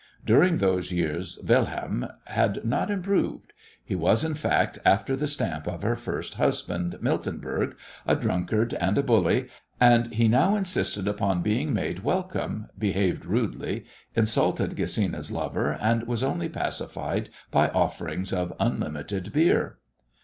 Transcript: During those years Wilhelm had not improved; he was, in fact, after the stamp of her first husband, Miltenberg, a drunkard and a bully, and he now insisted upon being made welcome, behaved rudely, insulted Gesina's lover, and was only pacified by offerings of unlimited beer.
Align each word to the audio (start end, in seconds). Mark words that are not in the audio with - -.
During 0.25 0.57
those 0.57 0.91
years 0.91 1.37
Wilhelm 1.47 2.07
had 2.25 2.65
not 2.65 2.89
improved; 2.89 3.53
he 3.85 3.93
was, 3.95 4.23
in 4.23 4.33
fact, 4.33 4.79
after 4.83 5.15
the 5.15 5.27
stamp 5.27 5.67
of 5.67 5.83
her 5.83 5.95
first 5.95 6.33
husband, 6.33 6.95
Miltenberg, 7.03 7.75
a 8.07 8.15
drunkard 8.15 8.73
and 8.73 8.97
a 8.97 9.03
bully, 9.03 9.47
and 9.79 10.11
he 10.11 10.27
now 10.27 10.55
insisted 10.55 11.07
upon 11.07 11.43
being 11.43 11.71
made 11.71 11.99
welcome, 12.03 12.65
behaved 12.79 13.25
rudely, 13.27 13.85
insulted 14.15 14.75
Gesina's 14.75 15.29
lover, 15.29 15.77
and 15.79 16.07
was 16.07 16.23
only 16.23 16.49
pacified 16.49 17.29
by 17.51 17.69
offerings 17.69 18.33
of 18.33 18.55
unlimited 18.59 19.31
beer. 19.31 19.77